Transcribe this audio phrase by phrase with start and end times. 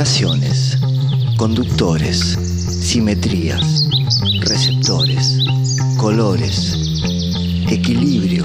[0.00, 0.78] vibraciones,
[1.36, 3.84] conductores, simetrías,
[4.40, 5.44] receptores,
[5.98, 6.74] colores,
[7.68, 8.44] equilibrio,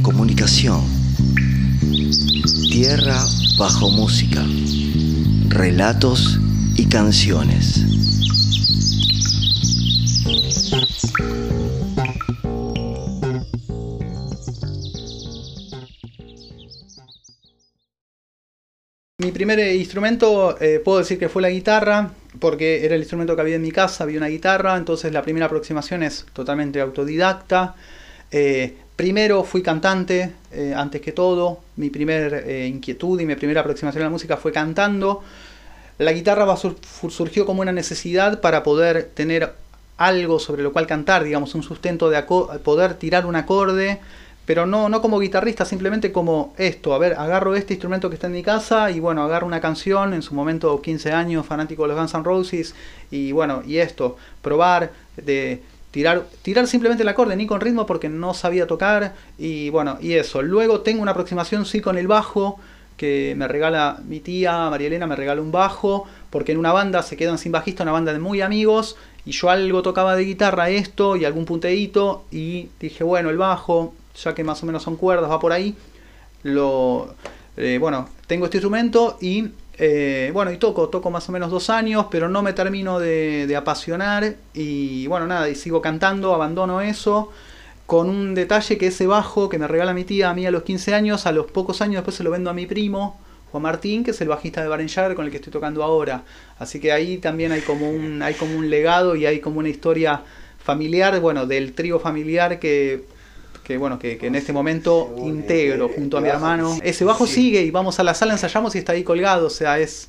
[0.00, 0.80] comunicación.
[2.70, 3.22] Tierra
[3.58, 4.42] bajo música,
[5.50, 6.40] relatos
[6.76, 7.91] y canciones.
[19.32, 23.56] Primer instrumento eh, puedo decir que fue la guitarra, porque era el instrumento que había
[23.56, 27.74] en mi casa, había una guitarra, entonces la primera aproximación es totalmente autodidacta.
[28.30, 34.02] Eh, primero fui cantante, eh, antes que todo, mi primer inquietud y mi primera aproximación
[34.02, 35.22] a la música fue cantando.
[35.98, 39.52] La guitarra surgió como una necesidad para poder tener
[39.98, 44.00] algo sobre lo cual cantar, digamos, un sustento de poder tirar un acorde
[44.44, 48.26] pero no, no como guitarrista, simplemente como esto, a ver, agarro este instrumento que está
[48.26, 51.88] en mi casa y bueno, agarro una canción, en su momento 15 años, fanático de
[51.88, 52.74] los Guns N' Roses,
[53.10, 55.62] y bueno, y esto, probar de
[55.92, 60.14] tirar, tirar simplemente el acorde, ni con ritmo porque no sabía tocar, y bueno, y
[60.14, 60.42] eso.
[60.42, 62.58] Luego tengo una aproximación sí con el bajo,
[62.96, 67.02] que me regala mi tía, María Elena, me regala un bajo, porque en una banda
[67.02, 70.68] se quedan sin bajista, una banda de muy amigos, y yo algo tocaba de guitarra,
[70.70, 74.96] esto, y algún punteíto, y dije, bueno, el bajo, ya que más o menos son
[74.96, 75.76] cuerdas, va por ahí.
[76.42, 77.14] Lo,
[77.56, 81.70] eh, bueno, tengo este instrumento y eh, bueno, y toco, toco más o menos dos
[81.70, 87.30] años, pero no me termino de, apasionar y bueno, nada, y sigo cantando, abandono eso,
[87.86, 90.62] con un detalle que ese bajo que me regala mi tía a mí a los
[90.62, 93.18] 15 años, a los pocos años después se lo vendo a mi primo,
[93.50, 96.22] Juan Martín, que es el bajista de Baren con el que estoy tocando ahora.
[96.58, 99.68] Así que ahí también hay como un, hay como un legado y hay como una
[99.68, 100.22] historia
[100.58, 103.04] familiar, bueno, del trío familiar que
[103.64, 106.78] que bueno, que, en este momento integro junto a mi hermano.
[106.82, 109.78] Ese bajo sigue y vamos a la sala, ensayamos y está ahí colgado, o sea,
[109.78, 110.08] es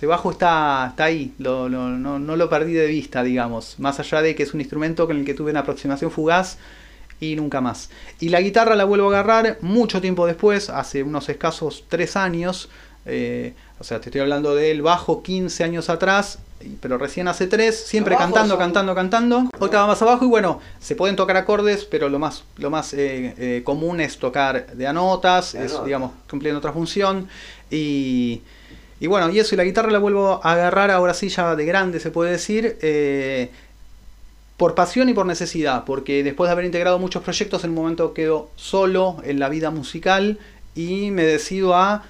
[0.00, 4.34] ese bajo está, está ahí, no, no, lo perdí de vista, digamos, más allá de
[4.34, 6.56] que es un instrumento con el que tuve una aproximación fugaz
[7.20, 7.90] y nunca más.
[8.18, 12.70] Y la guitarra la vuelvo a agarrar mucho tiempo después, hace unos escasos tres años,
[13.04, 16.38] eh, o sea, te estoy hablando del bajo 15 años atrás,
[16.80, 19.50] pero recién hace tres, siempre cantando, cantando, cantando.
[19.58, 23.34] Octava más abajo y bueno, se pueden tocar acordes, pero lo más, lo más eh,
[23.38, 27.28] eh, común es tocar de anotas, es, digamos, cumpliendo otra función.
[27.70, 28.42] Y,
[29.00, 31.64] y, bueno, y eso, y la guitarra la vuelvo a agarrar ahora sí ya de
[31.64, 32.78] grande, se puede decir.
[32.82, 33.50] Eh,
[34.56, 38.12] por pasión y por necesidad, porque después de haber integrado muchos proyectos, en un momento
[38.12, 40.38] quedo solo en la vida musical
[40.74, 42.04] y me decido a,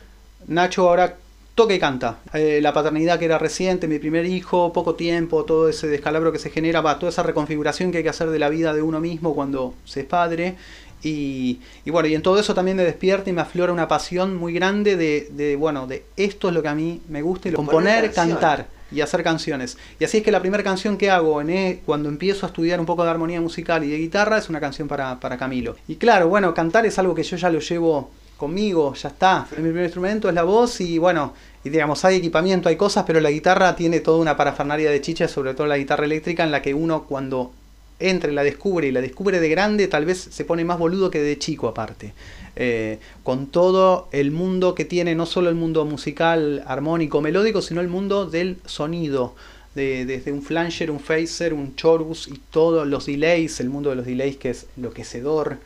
[0.48, 1.16] Nacho, ahora
[1.60, 2.16] toca y canta.
[2.32, 6.38] Eh, la paternidad que era reciente, mi primer hijo, poco tiempo, todo ese descalabro que
[6.38, 8.98] se genera, va, toda esa reconfiguración que hay que hacer de la vida de uno
[8.98, 10.56] mismo cuando se es padre.
[11.02, 14.54] Y, bueno, y en todo eso también me despierta y me aflora una pasión muy
[14.54, 18.66] grande de, bueno, de esto es lo que a mí me gusta, y componer, cantar
[18.90, 19.76] y hacer canciones.
[19.98, 22.80] Y así es que la primera canción que hago en e, cuando empiezo a estudiar
[22.80, 25.76] un poco de armonía musical y de guitarra es una canción para, para Camilo.
[25.88, 28.10] Y claro, bueno, cantar es algo que yo ya lo llevo
[28.40, 29.46] conmigo, ya está.
[29.50, 33.20] Mi primer instrumento es la voz y bueno, y digamos, hay equipamiento, hay cosas, pero
[33.20, 36.62] la guitarra tiene toda una parafernalia de chicha, sobre todo la guitarra eléctrica, en la
[36.62, 37.52] que uno cuando
[37.98, 41.10] entra y la descubre y la descubre de grande, tal vez se pone más boludo
[41.10, 42.14] que de chico aparte.
[42.56, 47.80] Eh, con todo el mundo que tiene, no solo el mundo musical, armónico, melódico, sino
[47.80, 49.34] el mundo del sonido.
[49.74, 53.96] De, desde un flanger, un phaser, un chorus y todos los delays, el mundo de
[53.96, 55.58] los delays que es enloquecedor.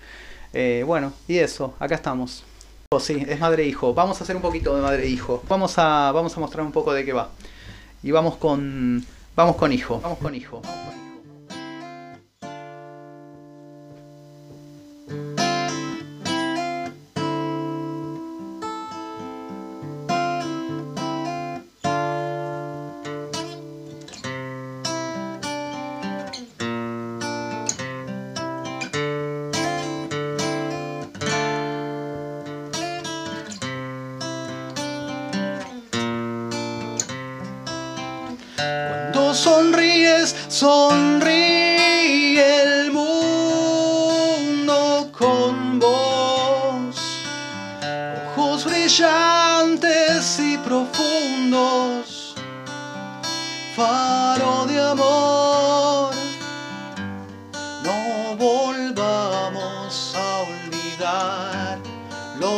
[0.53, 2.45] Eh, bueno, y eso, acá estamos.
[3.01, 3.95] Sí, es madre hijo.
[3.95, 5.43] Vamos a hacer un poquito de madre hijo.
[5.49, 7.31] Vamos a, vamos a mostrar un poco de qué va.
[8.03, 9.05] Y vamos con.
[9.37, 10.01] Vamos con hijo.
[10.01, 10.63] Vamos con hijo.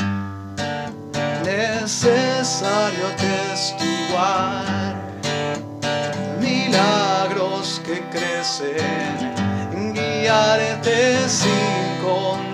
[1.46, 4.96] necesario testiguar
[6.42, 12.49] milagros que crecen guiarte sin condicionar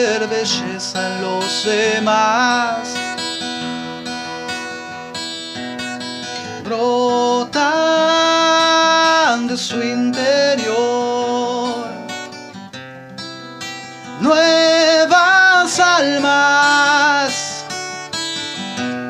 [0.00, 2.88] ver belleza en los demás.
[6.64, 7.50] Brotan
[9.48, 11.20] de su interior
[14.20, 17.64] nuevas almas,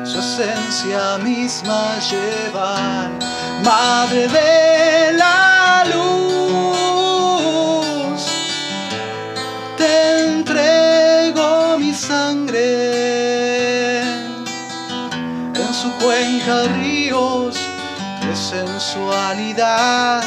[0.03, 3.19] su esencia misma llevan,
[3.63, 4.70] madre de
[16.01, 17.55] cuenca ríos
[18.25, 20.23] de sensualidad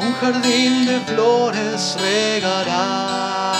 [0.00, 3.54] un jardín de flores regará.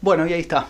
[0.00, 0.66] Bueno, y ahí está.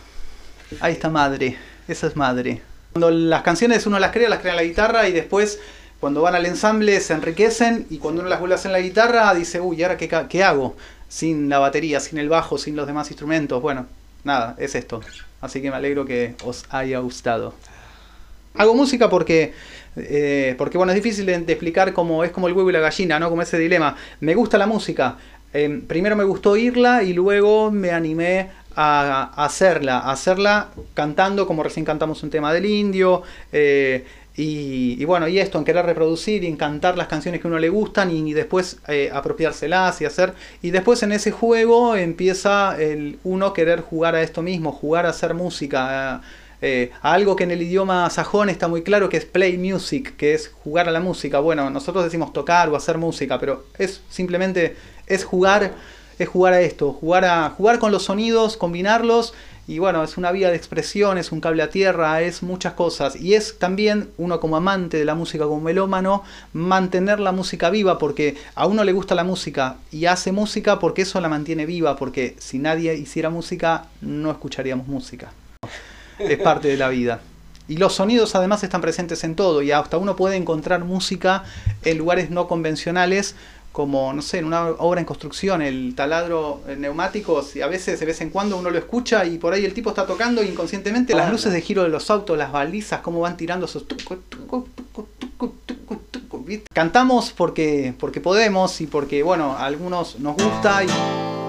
[0.81, 1.57] Ahí está Madre.
[1.87, 2.63] Esa es Madre.
[2.93, 5.61] Cuando las canciones uno las crea, las crea en la guitarra y después
[6.01, 8.81] cuando van al ensamble se enriquecen y cuando uno las vuelve a hacer en la
[8.81, 10.77] guitarra dice, uy, ¿y ahora qué, qué hago?
[11.11, 13.61] Sin la batería, sin el bajo, sin los demás instrumentos.
[13.61, 13.87] Bueno,
[14.25, 15.01] nada, es esto.
[15.41, 17.53] Así que me alegro que os haya gustado.
[18.55, 19.53] Hago música porque,
[19.97, 23.19] eh, porque bueno, es difícil de, explicar cómo es como el huevo y la gallina,
[23.19, 23.29] ¿no?
[23.29, 23.97] Como ese dilema.
[24.21, 25.17] Me gusta la música.
[25.53, 31.45] Eh, primero me gustó oírla y luego me animé a, a hacerla, a hacerla cantando
[31.47, 33.23] como recién cantamos un tema del indio.
[33.53, 34.07] eh,
[34.37, 37.69] y, bueno, y esto, en querer reproducir y en cantar las canciones que uno le
[37.69, 40.35] gustan y, después eh, apropiárselas y hacer.
[40.63, 45.11] Y después en ese juego empieza el uno querer jugar a esto mismo, jugar a
[45.11, 46.23] hacer música.
[46.63, 50.15] eh, a algo que en el idioma sajón está muy claro que es play music,
[50.17, 51.41] que es jugar a la música.
[51.41, 55.73] Bueno, nosotros decimos tocar o hacer música, pero es simplemente es jugar,
[56.19, 59.35] es jugar a esto, jugar a jugar con los sonidos, combinarlos
[59.71, 63.15] y bueno, es una vía de expresión, es un cable a tierra, es muchas cosas
[63.15, 67.97] y es también uno como amante de la música, como melómano, mantener la música viva
[67.97, 71.95] porque a uno le gusta la música y hace música porque eso la mantiene viva,
[71.95, 75.31] porque si nadie hiciera música no escucharíamos música
[76.19, 77.21] es parte de la vida.
[77.69, 81.45] Y los sonidos además están presentes en todo y hasta uno puede encontrar música
[81.85, 83.37] en lugares no convencionales
[83.73, 88.01] como, no sé, en una obra en construcción, el taladro eh, neumáticos, y a veces
[88.01, 91.15] de vez en cuando uno lo escucha y por ahí el tipo está tocando inconscientemente
[91.15, 93.87] las luces de giro de los autos, las balizas, cómo van tirando esos...
[93.87, 94.67] tucu, tucu,
[95.37, 95.55] tucu.
[96.73, 101.40] Cantamos porque, porque podemos y porque, bueno, a algunos nos gusta y...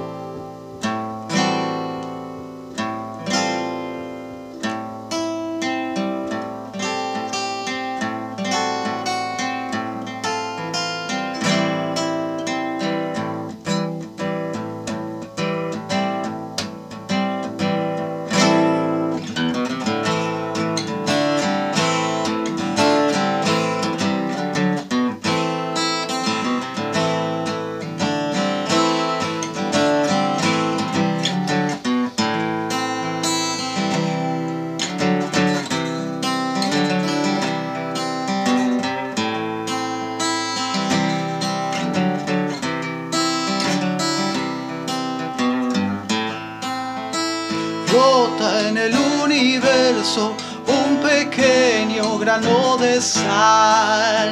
[52.32, 54.32] grano de sal.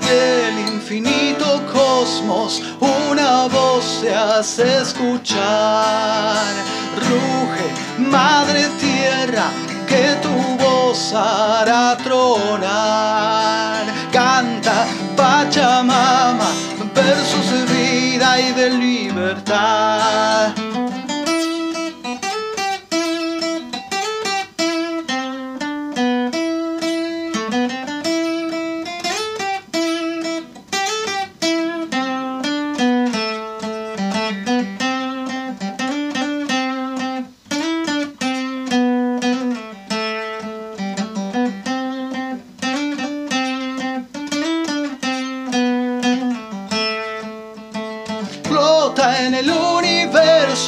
[0.00, 6.44] Del infinito cosmos una voz se hace escuchar.
[6.96, 7.66] Ruge,
[7.98, 9.46] madre tierra,
[9.88, 13.86] que tu voz hará tronar.
[14.12, 16.50] Canta, Pachamama,
[16.94, 20.52] versos de vida y de libertad.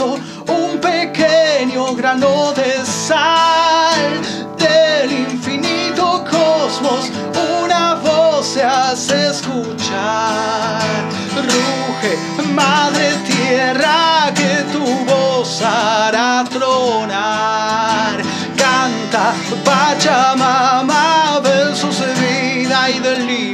[0.00, 4.20] Un pequeño grano de sal
[4.58, 7.10] del infinito cosmos.
[7.62, 10.80] Una voz se hace escuchar.
[11.36, 12.16] Ruge,
[12.52, 18.20] madre tierra, que tu voz hará tronar.
[18.56, 19.32] Canta,
[19.64, 23.53] Pachamama, versos de vida y de libertad.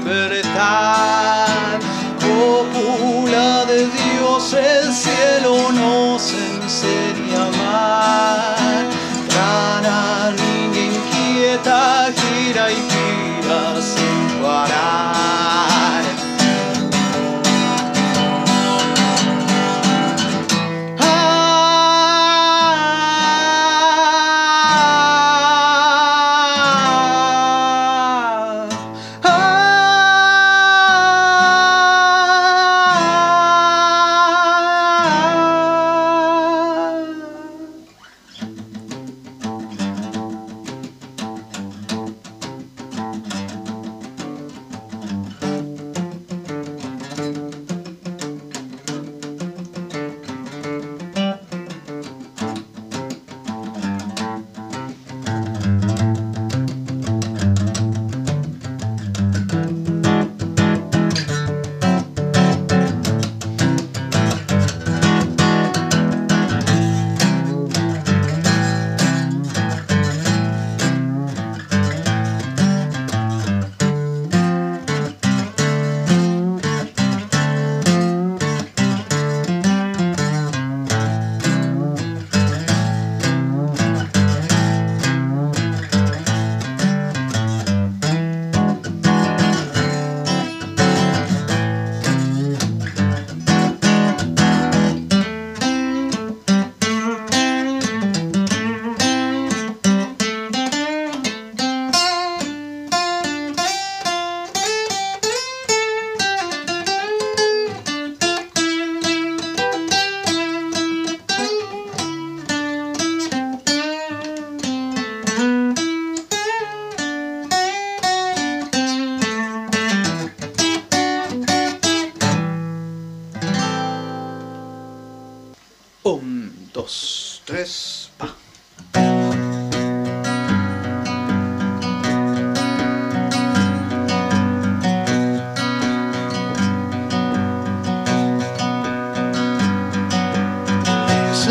[127.67, 127.99] Se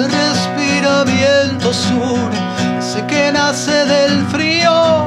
[0.07, 2.31] respira viento sur,
[2.79, 5.05] sé que nace del frío.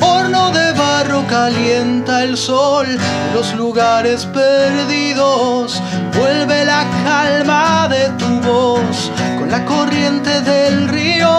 [0.00, 2.86] Horno de barro calienta el sol
[3.34, 5.82] los lugares perdidos.
[6.16, 9.10] Vuelve la calma de tu voz
[9.54, 11.32] la corriente del río.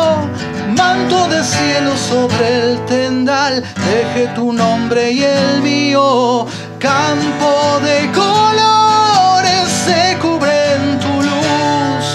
[0.77, 3.53] Manto de cielo sobre el tendal,
[3.89, 6.45] deje tu nombre y el mío.
[6.79, 7.53] Campo
[7.87, 12.05] de colores se cubre en tu luz.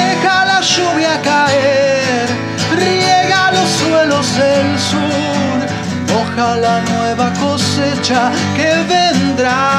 [0.00, 2.26] Deja la lluvia caer,
[2.82, 5.58] riega los suelos del sur,
[6.12, 9.77] moja la nueva cosecha que vendrá.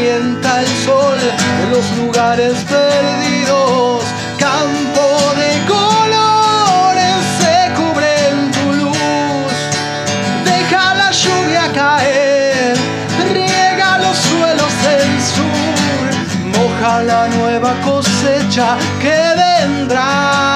[0.00, 1.18] calienta el sol
[1.62, 4.02] en los lugares perdidos,
[4.38, 9.52] campo de colores se cubre en tu luz,
[10.44, 12.76] deja la lluvia caer,
[13.30, 20.49] riega los suelos del sur, moja la nueva cosecha que vendrá.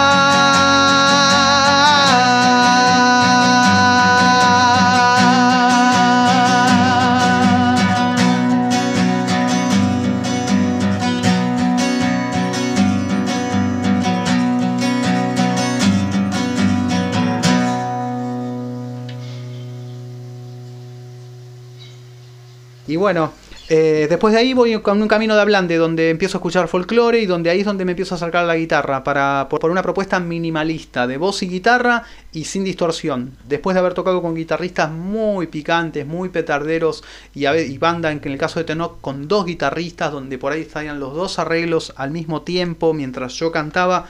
[22.86, 23.32] Y bueno,
[23.70, 27.20] eh, después de ahí voy con un camino de Ablande donde empiezo a escuchar folclore
[27.20, 29.82] y donde ahí es donde me empiezo a acercar a la guitarra para, por, una
[29.82, 33.34] propuesta minimalista de voz y guitarra y sin distorsión.
[33.48, 38.20] Después de haber tocado con guitarristas muy picantes, muy petarderos y, a y banda en
[38.24, 41.94] en el caso de Tenoch con dos guitarristas donde por ahí estaban los dos arreglos
[41.96, 44.06] al mismo tiempo mientras yo cantaba,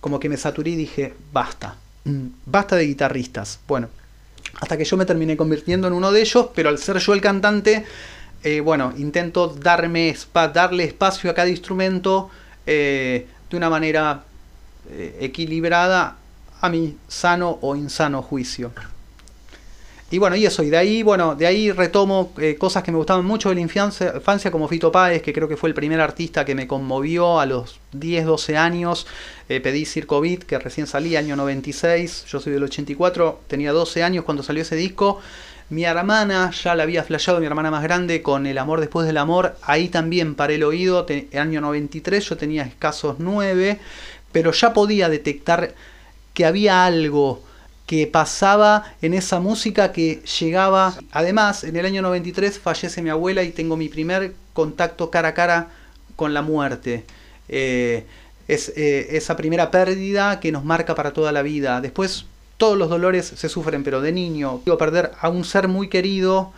[0.00, 3.60] como que me saturé y dije, basta, mm, basta de guitarristas.
[3.66, 3.88] Bueno,
[4.60, 7.20] hasta que yo me terminé convirtiendo en uno de ellos, pero al ser yo el
[7.20, 7.84] cantante,
[8.44, 10.14] eh, bueno, intento darme
[10.52, 12.30] darle espacio a cada instrumento
[12.66, 14.24] eh, de una manera
[14.90, 16.16] eh, equilibrada
[16.60, 18.72] a mi sano o insano juicio.
[20.12, 22.98] Y bueno, y eso, y de ahí, bueno, de ahí retomo eh, cosas que me
[22.98, 26.02] gustaban mucho de la infancia, infancia, como Fito Páez, que creo que fue el primer
[26.02, 29.06] artista que me conmovió a los 10, 12 años.
[29.48, 34.02] Eh, pedí Circo Beat, que recién salía, año 96, yo soy del 84, tenía 12
[34.02, 35.18] años cuando salió ese disco.
[35.70, 39.16] Mi hermana ya la había flashado, mi hermana más grande, con El amor después del
[39.16, 39.56] amor.
[39.62, 43.80] Ahí también paré el oído, año 93, yo tenía escasos 9,
[44.30, 45.74] pero ya podía detectar
[46.34, 47.42] que había algo
[47.92, 50.94] que pasaba en esa música que llegaba.
[51.10, 55.34] Además, en el año 93 fallece mi abuela y tengo mi primer contacto cara a
[55.34, 55.68] cara
[56.16, 57.04] con la muerte.
[57.50, 58.06] Eh,
[58.48, 61.82] es eh, esa primera pérdida que nos marca para toda la vida.
[61.82, 62.24] Después
[62.56, 66.50] todos los dolores se sufren, pero de niño, digo, perder a un ser muy querido.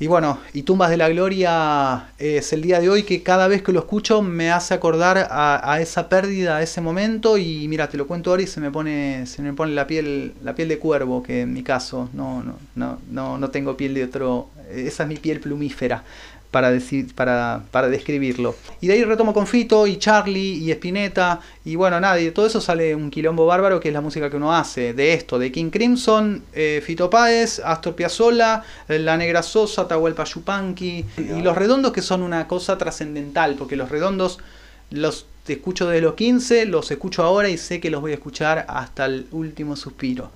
[0.00, 3.60] Y bueno, y Tumbas de la Gloria es el día de hoy que cada vez
[3.60, 7.36] que lo escucho me hace acordar a, esa pérdida, a ese momento.
[7.36, 10.32] Y mira, te lo cuento ahora y se me pone, se me pone la piel,
[10.42, 13.92] la piel de cuervo, que en mi caso no, no, no, no, no tengo piel
[13.92, 14.48] de otro.
[14.74, 16.02] Esa es mi piel plumífera
[16.50, 18.56] para, decir, para, para describirlo.
[18.80, 21.40] Y de ahí retomo con Fito y Charlie y Spinetta.
[21.64, 24.30] Y bueno, nada, y de todo eso sale un quilombo bárbaro que es la música
[24.30, 24.92] que uno hace.
[24.92, 30.24] De esto, de King Crimson, eh, Fito Páez, Astor Piazzolla, eh, La Negra Sosa, Atahualpa
[30.24, 31.04] Yupanqui.
[31.18, 34.38] Y los redondos que son una cosa trascendental, porque los redondos
[34.90, 38.66] los escucho desde los 15, los escucho ahora y sé que los voy a escuchar
[38.68, 40.30] hasta el último suspiro.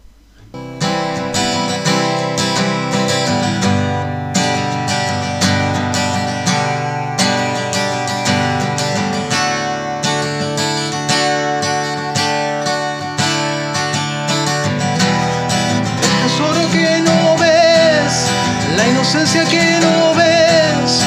[19.05, 21.03] La inocencia que no ves,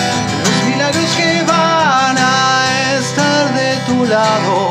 [0.45, 4.69] los milagros que van a estar de tu lado.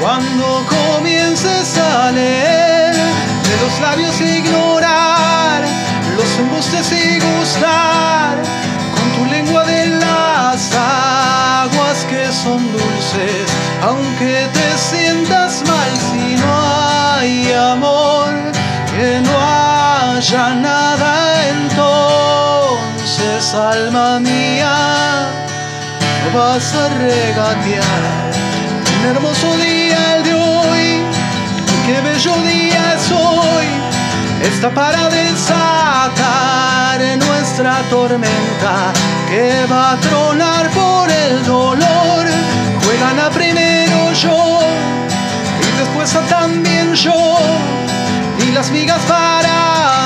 [0.00, 5.62] Cuando comiences a leer de los labios ignorar
[6.16, 7.91] los embustes y gustar
[23.54, 25.26] alma mía
[26.24, 28.32] no vas a regatear.
[28.98, 31.00] Un hermoso día el de hoy
[31.86, 33.66] qué bello día es hoy.
[34.42, 38.92] Está para desatar nuestra tormenta
[39.28, 42.26] que va a tronar por el dolor.
[42.84, 44.60] Juegan a primero yo
[45.60, 47.38] y después a también yo
[48.46, 50.01] y las migas para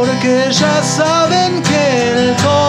[0.00, 2.59] porque ya saben que el tonto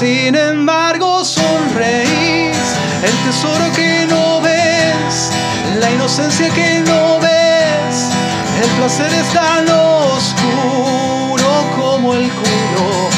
[0.00, 2.56] sin embargo sonreís.
[3.02, 5.30] El tesoro que no ves,
[5.78, 8.08] la inocencia que no ves,
[8.62, 13.09] el placer es tan oscuro como el culo